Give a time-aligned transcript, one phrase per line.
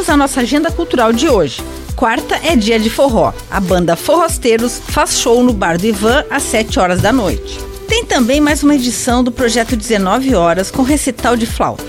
[0.00, 1.62] Vamos à nossa agenda cultural de hoje.
[1.94, 3.34] Quarta é dia de forró.
[3.50, 7.58] A banda Forrosteiros faz show no Bar do Ivan às 7 horas da noite.
[7.86, 11.84] Tem também mais uma edição do projeto 19 horas com recital de flauta.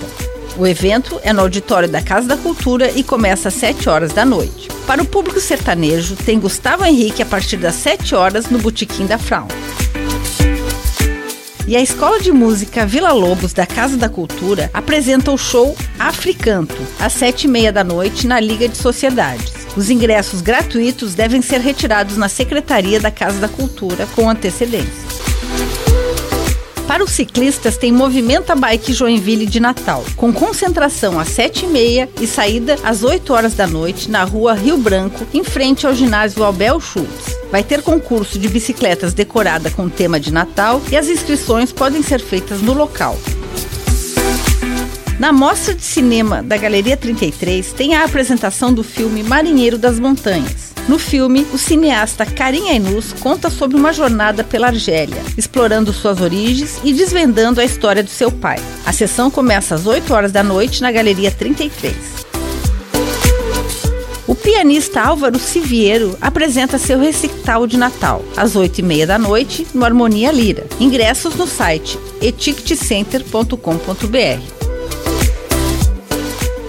[0.58, 4.26] O evento é no auditório da Casa da Cultura e começa às 7 horas da
[4.26, 4.68] noite.
[4.86, 9.18] Para o público sertanejo, tem Gustavo Henrique a partir das 7 horas no Botequim da
[9.18, 9.48] Frau.
[11.72, 16.76] E a Escola de Música Vila Lobos da Casa da Cultura apresenta o show Africanto,
[17.00, 19.54] às sete e meia da noite, na Liga de Sociedades.
[19.78, 25.11] Os ingressos gratuitos devem ser retirados na Secretaria da Casa da Cultura com antecedência.
[26.92, 32.76] Para os ciclistas, tem Movimenta Bike Joinville de Natal, com concentração às 7h30 e saída
[32.84, 37.34] às 8 horas da noite na rua Rio Branco, em frente ao ginásio Abel Schultz.
[37.50, 42.20] Vai ter concurso de bicicletas decorada com tema de Natal e as inscrições podem ser
[42.20, 43.18] feitas no local.
[45.18, 50.71] Na mostra de cinema da Galeria 33 tem a apresentação do filme Marinheiro das Montanhas.
[50.88, 56.80] No filme, o cineasta Karim Ainus conta sobre uma jornada pela Argélia, explorando suas origens
[56.84, 58.60] e desvendando a história do seu pai.
[58.86, 61.96] A sessão começa às 8 horas da noite na Galeria 33.
[64.28, 69.68] O pianista Álvaro Siviero apresenta seu recital de Natal às 8 e meia da noite
[69.74, 70.66] no Harmonia Lira.
[70.80, 74.61] Ingressos no site eticketcenter.com.br.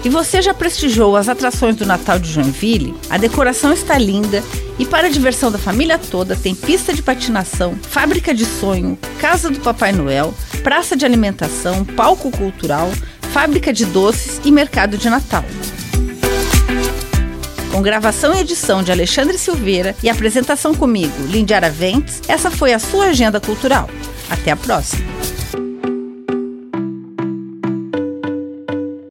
[0.03, 2.93] E você já prestigiou as atrações do Natal de Joinville?
[3.09, 4.43] A decoração está linda
[4.77, 9.49] e para a diversão da família toda tem pista de patinação, fábrica de sonho, casa
[9.49, 12.91] do Papai Noel, praça de alimentação, palco cultural,
[13.31, 15.45] fábrica de doces e mercado de Natal.
[17.71, 22.79] Com gravação e edição de Alexandre Silveira e apresentação comigo, Lindy Araventes, essa foi a
[22.79, 23.89] sua agenda cultural.
[24.29, 25.22] Até a próxima!